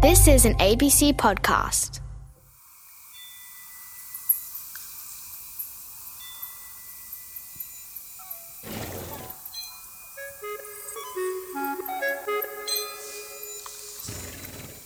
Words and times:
This 0.00 0.28
is 0.28 0.44
an 0.44 0.54
ABC 0.58 1.12
podcast. 1.14 1.98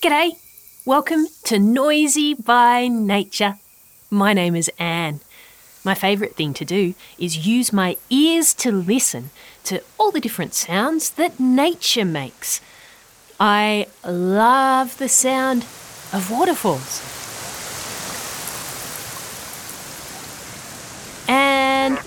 G'day! 0.00 0.30
Welcome 0.86 1.26
to 1.42 1.58
Noisy 1.58 2.34
by 2.34 2.86
Nature. 2.86 3.58
My 4.12 4.32
name 4.32 4.54
is 4.54 4.70
Ann. 4.78 5.18
My 5.82 5.96
favourite 5.96 6.36
thing 6.36 6.54
to 6.54 6.64
do 6.64 6.94
is 7.18 7.48
use 7.48 7.72
my 7.72 7.96
ears 8.10 8.54
to 8.54 8.70
listen 8.70 9.30
to 9.64 9.82
all 9.98 10.12
the 10.12 10.20
different 10.20 10.54
sounds 10.54 11.10
that 11.10 11.40
nature 11.40 12.04
makes. 12.04 12.60
I 13.42 13.86
love 14.04 14.98
the 14.98 15.08
sound 15.08 15.62
of 16.12 16.30
waterfalls. 16.30 17.00
And 21.26 21.98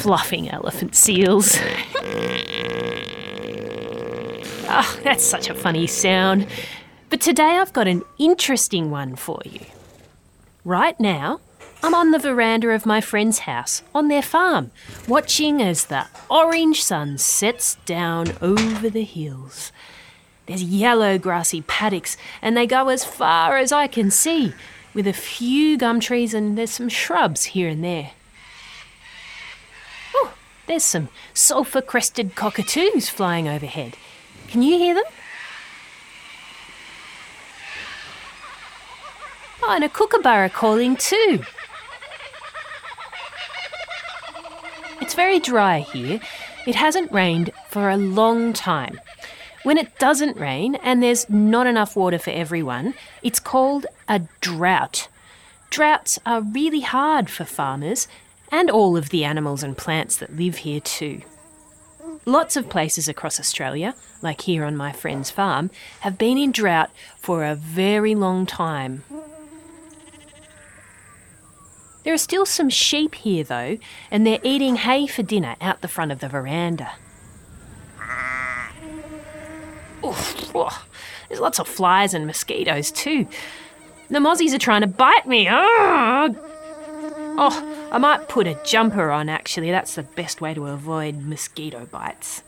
fluffing 0.00 0.50
elephant 0.50 0.96
seals. 0.96 1.56
Ah, 4.66 4.98
that's 5.04 5.22
such 5.22 5.48
a 5.48 5.54
funny 5.54 5.86
sound. 5.86 6.48
But 7.10 7.20
today 7.20 7.58
I've 7.58 7.72
got 7.72 7.86
an 7.86 8.02
interesting 8.18 8.90
one 8.90 9.14
for 9.14 9.40
you. 9.44 9.60
Right 10.64 10.98
now, 10.98 11.38
I'm 11.84 11.94
on 11.94 12.12
the 12.12 12.18
veranda 12.18 12.70
of 12.70 12.86
my 12.86 13.02
friend's 13.02 13.40
house 13.40 13.82
on 13.94 14.08
their 14.08 14.22
farm, 14.22 14.70
watching 15.06 15.60
as 15.60 15.84
the 15.84 16.06
orange 16.30 16.82
sun 16.82 17.18
sets 17.18 17.74
down 17.84 18.32
over 18.40 18.88
the 18.88 19.04
hills. 19.04 19.70
There's 20.46 20.62
yellow 20.62 21.18
grassy 21.18 21.60
paddocks, 21.60 22.16
and 22.40 22.56
they 22.56 22.66
go 22.66 22.88
as 22.88 23.04
far 23.04 23.58
as 23.58 23.70
I 23.70 23.86
can 23.86 24.10
see, 24.10 24.54
with 24.94 25.06
a 25.06 25.12
few 25.12 25.76
gum 25.76 26.00
trees 26.00 26.32
and 26.32 26.56
there's 26.56 26.70
some 26.70 26.88
shrubs 26.88 27.44
here 27.44 27.68
and 27.68 27.84
there. 27.84 28.12
Oh, 30.14 30.32
there's 30.66 30.84
some 30.84 31.10
sulphur 31.34 31.82
crested 31.82 32.34
cockatoos 32.34 33.10
flying 33.10 33.46
overhead. 33.46 33.98
Can 34.48 34.62
you 34.62 34.78
hear 34.78 34.94
them? 34.94 35.04
Oh, 39.62 39.70
and 39.70 39.84
a 39.84 39.90
kookaburra 39.90 40.48
calling 40.48 40.96
too. 40.96 41.44
It's 45.04 45.12
very 45.12 45.38
dry 45.38 45.80
here. 45.80 46.18
It 46.66 46.76
hasn't 46.76 47.12
rained 47.12 47.50
for 47.68 47.90
a 47.90 47.96
long 47.98 48.54
time. 48.54 48.98
When 49.62 49.76
it 49.76 49.98
doesn't 49.98 50.38
rain 50.38 50.76
and 50.76 51.02
there's 51.02 51.28
not 51.28 51.66
enough 51.66 51.94
water 51.94 52.18
for 52.18 52.30
everyone, 52.30 52.94
it's 53.22 53.38
called 53.38 53.84
a 54.08 54.22
drought. 54.40 55.08
Droughts 55.68 56.18
are 56.24 56.40
really 56.40 56.80
hard 56.80 57.28
for 57.28 57.44
farmers 57.44 58.08
and 58.50 58.70
all 58.70 58.96
of 58.96 59.10
the 59.10 59.24
animals 59.24 59.62
and 59.62 59.76
plants 59.76 60.16
that 60.16 60.36
live 60.36 60.56
here 60.56 60.80
too. 60.80 61.20
Lots 62.24 62.56
of 62.56 62.70
places 62.70 63.06
across 63.06 63.38
Australia, 63.38 63.94
like 64.22 64.40
here 64.40 64.64
on 64.64 64.74
my 64.74 64.90
friend's 64.90 65.30
farm, 65.30 65.70
have 66.00 66.16
been 66.16 66.38
in 66.38 66.50
drought 66.50 66.90
for 67.18 67.44
a 67.44 67.54
very 67.54 68.14
long 68.14 68.46
time. 68.46 69.04
There 72.04 72.12
are 72.12 72.18
still 72.18 72.46
some 72.46 72.68
sheep 72.68 73.14
here 73.14 73.44
though, 73.44 73.78
and 74.10 74.26
they're 74.26 74.38
eating 74.42 74.76
hay 74.76 75.06
for 75.06 75.22
dinner 75.22 75.56
out 75.60 75.80
the 75.80 75.88
front 75.88 76.12
of 76.12 76.20
the 76.20 76.28
veranda. 76.28 76.92
Oof, 80.04 80.54
oh, 80.54 80.86
there's 81.28 81.40
lots 81.40 81.58
of 81.58 81.66
flies 81.66 82.12
and 82.12 82.26
mosquitoes 82.26 82.90
too. 82.90 83.26
The 84.10 84.18
mozzies 84.18 84.54
are 84.54 84.58
trying 84.58 84.82
to 84.82 84.86
bite 84.86 85.26
me. 85.26 85.48
Oh, 85.50 86.36
oh, 87.38 87.88
I 87.90 87.96
might 87.96 88.28
put 88.28 88.46
a 88.46 88.60
jumper 88.64 89.10
on 89.10 89.30
actually. 89.30 89.70
That's 89.70 89.94
the 89.94 90.02
best 90.02 90.42
way 90.42 90.52
to 90.52 90.66
avoid 90.66 91.22
mosquito 91.22 91.86
bites. 91.86 92.42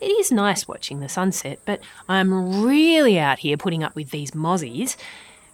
It 0.00 0.06
is 0.06 0.32
nice 0.32 0.66
watching 0.66 0.98
the 0.98 1.08
sunset, 1.08 1.60
but 1.64 1.80
I'm 2.08 2.64
really 2.64 3.20
out 3.20 3.38
here 3.38 3.56
putting 3.56 3.84
up 3.84 3.94
with 3.94 4.10
these 4.10 4.32
mozzies 4.32 4.96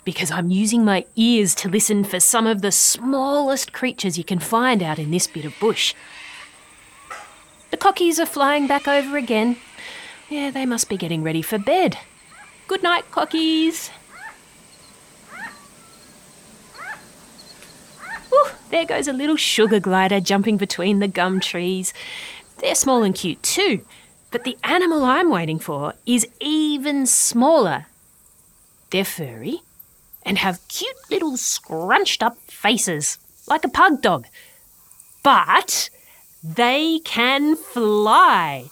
because 0.05 0.31
I'm 0.31 0.50
using 0.50 0.84
my 0.84 1.05
ears 1.16 1.55
to 1.56 1.69
listen 1.69 2.05
for 2.05 2.21
some 2.21 2.47
of 2.47 2.62
the 2.62 2.72
smallest 2.72 3.72
creatures 3.72 4.16
you 4.19 4.25
can 4.25 4.38
find 4.38 4.83
out 4.83 4.99
in 4.99 5.11
this 5.11 5.27
bit 5.27 5.44
of 5.44 5.59
bush. 5.61 5.94
The 7.71 7.77
cockies 7.77 8.19
are 8.19 8.27
flying 8.27 8.66
back 8.66 8.88
over 8.88 9.16
again. 9.16 9.56
Yeah, 10.28 10.50
they 10.50 10.66
must 10.66 10.88
be 10.88 10.97
getting 10.97 11.22
ready 11.22 11.43
for 11.43 11.59
bed. 11.59 11.99
Good 12.66 12.83
night, 12.83 13.05
cockies. 13.11 13.91
Ooh, 18.32 18.49
there 18.71 18.87
goes 18.87 19.09
a 19.09 19.12
little 19.12 19.37
sugar 19.37 19.81
glider 19.81 20.21
jumping 20.21 20.56
between 20.56 21.00
the 21.00 21.09
gum 21.09 21.41
trees. 21.41 21.93
They're 22.59 22.75
small 22.75 23.03
and 23.03 23.15
cute 23.15 23.43
too, 23.43 23.84
but 24.31 24.44
the 24.44 24.56
animal 24.62 25.05
I'm 25.05 25.31
waiting 25.31 25.59
for 25.59 25.94
is 26.06 26.27
even 26.41 27.06
smaller. 27.06 27.87
They're 28.91 29.05
furry 29.05 29.62
and 30.25 30.38
have 30.38 30.66
cute 30.69 30.97
little 31.10 31.36
scrunched 31.36 32.22
up 32.22 32.36
faces, 32.48 33.19
like 33.47 33.64
a 33.64 33.69
pug 33.69 34.03
dog. 34.03 34.26
But 35.22 35.91
they 36.42 37.00
can 37.04 37.56
fly. 37.56 38.70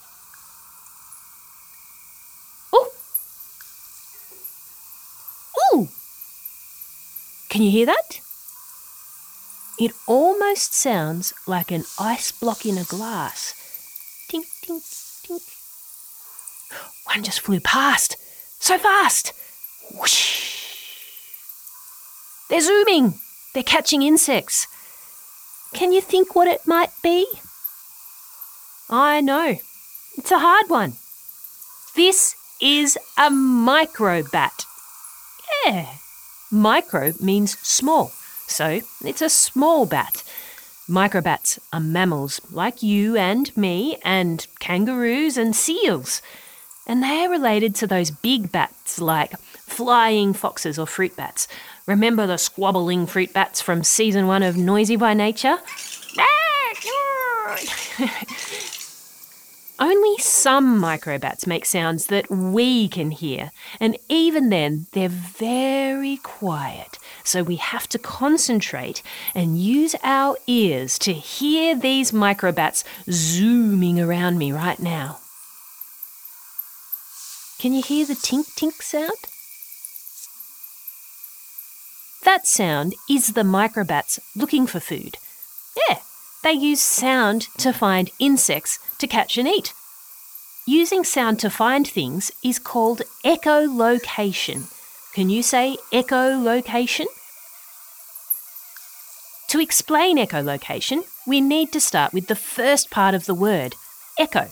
Can 7.58 7.62
you 7.62 7.70
hear 7.70 7.86
that? 7.86 8.20
It 9.80 9.92
almost 10.06 10.74
sounds 10.74 11.32
like 11.46 11.70
an 11.70 11.84
ice 11.98 12.30
block 12.30 12.66
in 12.66 12.76
a 12.76 12.84
glass. 12.84 13.54
Tink, 14.30 14.44
tink, 14.62 14.82
tink. 15.24 15.42
One 17.06 17.24
just 17.24 17.40
flew 17.40 17.58
past. 17.58 18.16
So 18.60 18.76
fast. 18.76 19.32
Whoosh. 19.98 20.57
They're 22.48 22.60
zooming. 22.60 23.14
They're 23.54 23.62
catching 23.62 24.02
insects. 24.02 24.66
Can 25.74 25.92
you 25.92 26.00
think 26.00 26.34
what 26.34 26.48
it 26.48 26.66
might 26.66 26.90
be? 27.02 27.26
I 28.88 29.20
know. 29.20 29.56
It's 30.16 30.30
a 30.30 30.38
hard 30.38 30.68
one. 30.68 30.94
This 31.94 32.34
is 32.60 32.96
a 33.16 33.30
microbat. 33.30 34.64
Yeah. 35.64 35.94
Micro 36.50 37.12
means 37.20 37.58
small, 37.58 38.12
so 38.46 38.80
it's 39.04 39.20
a 39.20 39.28
small 39.28 39.84
bat. 39.84 40.24
Microbats 40.88 41.58
are 41.72 41.80
mammals 41.80 42.40
like 42.50 42.82
you 42.82 43.16
and 43.16 43.54
me, 43.56 43.98
and 44.02 44.46
kangaroos 44.58 45.36
and 45.36 45.54
seals. 45.54 46.22
And 46.86 47.02
they 47.02 47.26
are 47.26 47.30
related 47.30 47.74
to 47.76 47.86
those 47.86 48.10
big 48.10 48.50
bats 48.50 48.98
like 48.98 49.38
flying 49.38 50.32
foxes 50.32 50.78
or 50.78 50.86
fruit 50.86 51.14
bats. 51.14 51.46
Remember 51.88 52.26
the 52.26 52.36
squabbling 52.36 53.06
fruit 53.06 53.32
bats 53.32 53.62
from 53.62 53.82
season 53.82 54.26
one 54.26 54.42
of 54.42 54.58
Noisy 54.58 54.96
by 54.96 55.14
Nature? 55.14 55.56
Only 59.78 60.18
some 60.18 60.78
microbats 60.78 61.46
make 61.46 61.64
sounds 61.64 62.08
that 62.08 62.30
we 62.30 62.88
can 62.88 63.10
hear, 63.10 63.52
and 63.80 63.96
even 64.10 64.50
then, 64.50 64.86
they're 64.92 65.08
very 65.08 66.18
quiet. 66.18 66.98
So 67.24 67.42
we 67.42 67.56
have 67.56 67.88
to 67.88 67.98
concentrate 67.98 69.02
and 69.34 69.58
use 69.58 69.96
our 70.02 70.36
ears 70.46 70.98
to 70.98 71.14
hear 71.14 71.74
these 71.74 72.12
microbats 72.12 72.84
zooming 73.10 73.98
around 73.98 74.36
me 74.36 74.52
right 74.52 74.78
now. 74.78 75.20
Can 77.58 77.72
you 77.72 77.82
hear 77.82 78.04
the 78.04 78.12
tink 78.12 78.44
tink 78.58 78.82
sound? 78.82 79.16
That 82.24 82.46
sound 82.46 82.94
is 83.08 83.28
the 83.28 83.42
microbats 83.42 84.18
looking 84.36 84.66
for 84.66 84.80
food. 84.80 85.16
Yeah, 85.88 85.98
they 86.42 86.52
use 86.52 86.80
sound 86.80 87.48
to 87.58 87.72
find 87.72 88.10
insects 88.18 88.78
to 88.98 89.06
catch 89.06 89.38
and 89.38 89.48
eat. 89.48 89.72
Using 90.66 91.04
sound 91.04 91.38
to 91.40 91.50
find 91.50 91.88
things 91.88 92.30
is 92.44 92.58
called 92.58 93.02
echolocation. 93.24 94.70
Can 95.14 95.30
you 95.30 95.42
say 95.42 95.78
echolocation? 95.92 97.06
To 99.48 99.60
explain 99.60 100.18
echolocation, 100.18 101.04
we 101.26 101.40
need 101.40 101.72
to 101.72 101.80
start 101.80 102.12
with 102.12 102.26
the 102.26 102.36
first 102.36 102.90
part 102.90 103.14
of 103.14 103.24
the 103.24 103.34
word, 103.34 103.74
echo. 104.18 104.48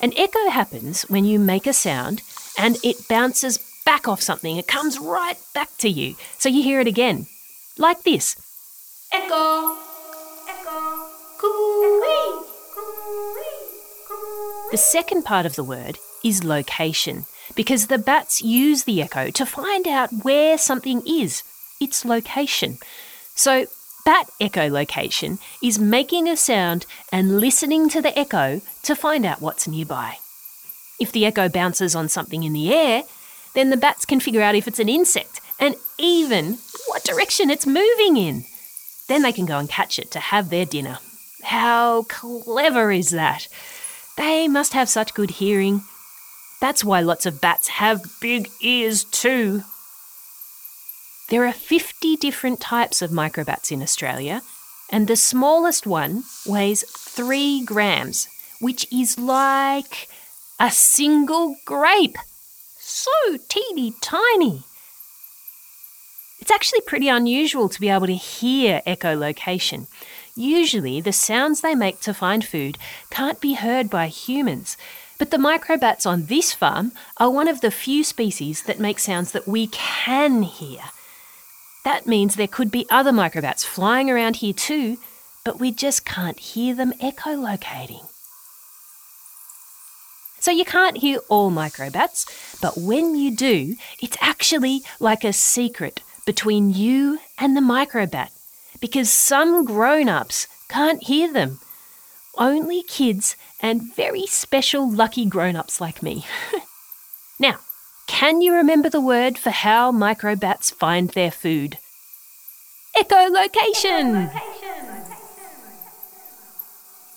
An 0.00 0.12
echo 0.16 0.50
happens 0.50 1.02
when 1.02 1.24
you 1.24 1.38
make 1.38 1.66
a 1.66 1.72
sound 1.72 2.22
and 2.58 2.76
it 2.82 3.06
bounces 3.08 3.58
back 3.88 4.06
off 4.06 4.20
something. 4.20 4.58
It 4.58 4.66
comes 4.66 4.98
right 4.98 5.38
back 5.54 5.70
to 5.78 5.88
you. 5.88 6.14
So 6.36 6.50
you 6.50 6.62
hear 6.62 6.78
it 6.78 6.86
again, 6.86 7.26
like 7.78 8.02
this 8.02 8.36
Echo, 9.10 9.76
echo, 10.46 11.08
coo 11.38 12.02
The 14.70 14.76
second 14.76 15.24
part 15.24 15.46
of 15.46 15.56
the 15.56 15.64
word 15.64 15.96
is 16.22 16.44
location, 16.44 17.24
because 17.54 17.86
the 17.86 17.96
bats 17.96 18.42
use 18.42 18.84
the 18.84 19.00
echo 19.00 19.30
to 19.30 19.46
find 19.46 19.88
out 19.88 20.10
where 20.22 20.58
something 20.58 21.00
is, 21.06 21.42
its 21.80 22.04
location. 22.04 22.76
So, 23.34 23.64
bat 24.04 24.28
echolocation 24.38 25.38
is 25.62 25.78
making 25.78 26.28
a 26.28 26.36
sound 26.36 26.84
and 27.10 27.40
listening 27.40 27.88
to 27.88 28.02
the 28.02 28.18
echo 28.18 28.60
to 28.82 28.94
find 28.94 29.24
out 29.24 29.40
what's 29.40 29.66
nearby. 29.66 30.18
If 31.00 31.10
the 31.10 31.24
echo 31.24 31.48
bounces 31.48 31.96
on 31.96 32.10
something 32.10 32.42
in 32.42 32.52
the 32.52 32.74
air, 32.74 33.04
then 33.54 33.70
the 33.70 33.76
bats 33.76 34.04
can 34.04 34.20
figure 34.20 34.42
out 34.42 34.54
if 34.54 34.68
it's 34.68 34.78
an 34.78 34.88
insect 34.88 35.40
and 35.58 35.74
even 35.98 36.58
what 36.86 37.04
direction 37.04 37.50
it's 37.50 37.66
moving 37.66 38.16
in. 38.16 38.44
Then 39.08 39.22
they 39.22 39.32
can 39.32 39.46
go 39.46 39.58
and 39.58 39.68
catch 39.68 39.98
it 39.98 40.10
to 40.12 40.20
have 40.20 40.50
their 40.50 40.64
dinner. 40.64 40.98
How 41.42 42.02
clever 42.02 42.92
is 42.92 43.10
that? 43.10 43.48
They 44.16 44.48
must 44.48 44.72
have 44.72 44.88
such 44.88 45.14
good 45.14 45.30
hearing. 45.30 45.82
That's 46.60 46.84
why 46.84 47.00
lots 47.00 47.24
of 47.24 47.40
bats 47.40 47.68
have 47.68 48.02
big 48.20 48.50
ears 48.60 49.04
too. 49.04 49.62
There 51.30 51.46
are 51.46 51.52
50 51.52 52.16
different 52.16 52.58
types 52.58 53.02
of 53.02 53.10
microbats 53.10 53.70
in 53.70 53.82
Australia, 53.82 54.42
and 54.90 55.06
the 55.06 55.16
smallest 55.16 55.86
one 55.86 56.24
weighs 56.46 56.82
3 56.90 57.64
grams, 57.64 58.28
which 58.60 58.86
is 58.92 59.18
like 59.18 60.08
a 60.58 60.70
single 60.70 61.54
grape. 61.64 62.16
So 62.78 63.10
tiny. 64.00 64.62
It's 66.40 66.50
actually 66.50 66.80
pretty 66.82 67.08
unusual 67.08 67.68
to 67.68 67.80
be 67.80 67.88
able 67.88 68.06
to 68.06 68.14
hear 68.14 68.82
echolocation. 68.86 69.86
Usually, 70.34 71.00
the 71.00 71.12
sounds 71.12 71.60
they 71.60 71.74
make 71.74 72.00
to 72.00 72.14
find 72.14 72.44
food 72.44 72.78
can't 73.10 73.40
be 73.40 73.54
heard 73.54 73.90
by 73.90 74.06
humans. 74.08 74.76
But 75.18 75.30
the 75.30 75.36
microbats 75.36 76.06
on 76.06 76.26
this 76.26 76.52
farm 76.52 76.92
are 77.16 77.30
one 77.30 77.48
of 77.48 77.60
the 77.60 77.72
few 77.72 78.04
species 78.04 78.62
that 78.62 78.78
make 78.78 78.98
sounds 78.98 79.32
that 79.32 79.48
we 79.48 79.66
can 79.68 80.42
hear. 80.42 80.80
That 81.84 82.06
means 82.06 82.34
there 82.34 82.46
could 82.46 82.70
be 82.70 82.86
other 82.90 83.12
microbats 83.12 83.64
flying 83.64 84.10
around 84.10 84.36
here 84.36 84.52
too, 84.52 84.98
but 85.44 85.58
we 85.58 85.72
just 85.72 86.04
can't 86.04 86.38
hear 86.38 86.74
them 86.74 86.92
echolocating. 87.02 88.06
So 90.40 90.50
you 90.50 90.64
can't 90.64 90.98
hear 90.98 91.18
all 91.28 91.50
microbats, 91.50 92.26
but 92.60 92.78
when 92.78 93.16
you 93.16 93.34
do, 93.34 93.76
it's 94.00 94.16
actually 94.20 94.82
like 95.00 95.24
a 95.24 95.32
secret 95.32 96.02
between 96.24 96.70
you 96.70 97.18
and 97.38 97.56
the 97.56 97.60
microbat 97.60 98.30
because 98.80 99.12
some 99.12 99.64
grown 99.64 100.08
ups 100.08 100.46
can't 100.68 101.02
hear 101.02 101.32
them. 101.32 101.58
Only 102.36 102.82
kids 102.82 103.34
and 103.60 103.94
very 103.94 104.26
special 104.26 104.88
lucky 104.88 105.24
grown 105.26 105.56
ups 105.56 105.80
like 105.80 106.02
me. 106.02 106.24
now, 107.40 107.58
can 108.06 108.40
you 108.40 108.54
remember 108.54 108.88
the 108.88 109.00
word 109.00 109.38
for 109.38 109.50
how 109.50 109.90
microbats 109.90 110.72
find 110.72 111.10
their 111.10 111.30
food? 111.30 111.78
Echolocation! 112.96 114.30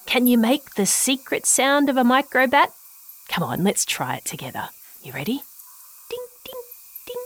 Can 0.06 0.28
you 0.28 0.38
make 0.38 0.76
the 0.76 0.86
secret 0.86 1.46
sound 1.46 1.90
of 1.90 1.98
a 1.98 2.04
microbat? 2.04 2.72
Come 3.32 3.44
on, 3.44 3.64
let's 3.64 3.86
try 3.86 4.18
it 4.18 4.26
together. 4.26 4.68
You 5.02 5.14
ready? 5.14 5.42
Ding, 6.10 6.26
ding, 6.44 6.62
ding, 7.08 7.24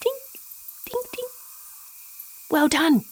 ding, 0.00 0.14
ding, 0.86 1.02
ding. 1.12 1.24
Well 2.52 2.68
done. 2.68 3.02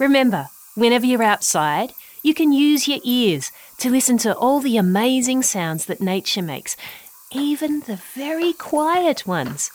Remember, 0.00 0.46
whenever 0.74 1.04
you're 1.04 1.22
outside, 1.22 1.92
you 2.22 2.32
can 2.32 2.52
use 2.52 2.88
your 2.88 3.00
ears 3.04 3.52
to 3.76 3.90
listen 3.90 4.16
to 4.18 4.34
all 4.34 4.60
the 4.60 4.78
amazing 4.78 5.42
sounds 5.42 5.84
that 5.84 6.00
nature 6.00 6.40
makes, 6.40 6.78
even 7.30 7.80
the 7.80 8.00
very 8.14 8.54
quiet 8.54 9.26
ones. 9.26 9.70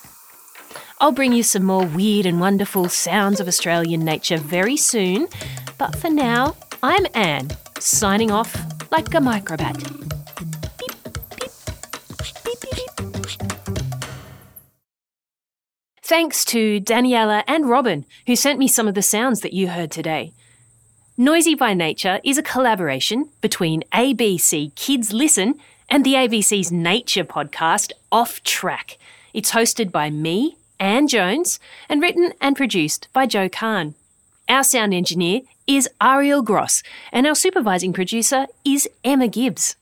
I'll 0.99 1.11
bring 1.11 1.33
you 1.33 1.43
some 1.43 1.63
more 1.63 1.85
weird 1.85 2.25
and 2.25 2.39
wonderful 2.39 2.89
sounds 2.89 3.39
of 3.39 3.47
Australian 3.47 4.03
nature 4.03 4.37
very 4.37 4.75
soon, 4.75 5.27
but 5.77 5.95
for 5.95 6.09
now, 6.09 6.55
I'm 6.81 7.05
Ann, 7.13 7.49
signing 7.79 8.31
off 8.31 8.55
like 8.91 9.13
a 9.13 9.19
microbat. 9.19 10.09
Thanks 16.09 16.43
to 16.45 16.81
Daniela 16.81 17.43
and 17.45 17.69
Robin, 17.69 18.03
who 18.25 18.35
sent 18.35 18.57
me 18.57 18.67
some 18.67 18.87
of 18.87 18.95
the 18.95 19.03
sounds 19.03 19.41
that 19.41 19.53
you 19.53 19.67
heard 19.67 19.91
today. 19.91 20.33
Noisy 21.17 21.53
by 21.53 21.75
Nature 21.75 22.19
is 22.23 22.35
a 22.35 22.41
collaboration 22.41 23.29
between 23.41 23.83
ABC 23.93 24.73
Kids 24.73 25.13
Listen 25.13 25.53
and 25.87 26.03
the 26.03 26.15
ABC's 26.15 26.71
Nature 26.71 27.23
podcast, 27.23 27.91
Off 28.11 28.43
Track. 28.43 28.97
It's 29.35 29.51
hosted 29.51 29.91
by 29.91 30.09
me, 30.09 30.57
Ann 30.79 31.07
Jones, 31.07 31.59
and 31.87 32.01
written 32.01 32.33
and 32.41 32.57
produced 32.57 33.07
by 33.13 33.27
Joe 33.27 33.47
Kahn. 33.47 33.93
Our 34.49 34.63
sound 34.63 34.95
engineer 34.95 35.41
is 35.67 35.87
Ariel 36.01 36.41
Gross, 36.41 36.81
and 37.11 37.27
our 37.27 37.35
supervising 37.35 37.93
producer 37.93 38.47
is 38.65 38.89
Emma 39.03 39.27
Gibbs. 39.27 39.75